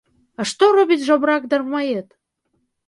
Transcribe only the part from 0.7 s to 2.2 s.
робіць жабрак-дармаед?